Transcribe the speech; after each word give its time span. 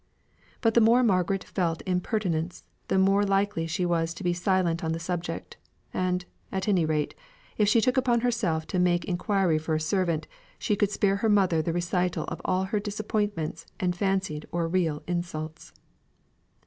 But 0.61 0.73
the 0.73 0.81
more 0.81 1.03
Margaret 1.03 1.43
felt 1.43 1.83
impertinence, 1.85 2.63
the 2.87 2.97
more 2.97 3.23
likely 3.23 3.67
she 3.67 3.85
was 3.85 4.15
to 4.15 4.23
be 4.23 4.33
silent 4.33 4.83
on 4.83 4.93
the 4.93 4.99
subject; 4.99 5.57
and, 5.93 6.25
at 6.51 6.67
any 6.67 6.85
rate, 6.85 7.13
if 7.59 7.69
she 7.69 7.81
took 7.81 7.97
upon 7.97 8.21
herself 8.21 8.65
to 8.73 8.79
make 8.79 9.05
inquiry 9.05 9.59
for 9.59 9.75
a 9.75 9.79
servant, 9.79 10.27
she 10.57 10.75
could 10.75 10.89
spare 10.89 11.17
her 11.17 11.29
mother 11.29 11.61
the 11.61 11.71
recital 11.71 12.23
of 12.29 12.41
all 12.43 12.63
her 12.63 12.79
disappointments 12.79 13.67
and 13.79 13.95
fancied 13.95 14.47
or 14.51 14.67
real 14.67 15.03
insults. 15.05 15.71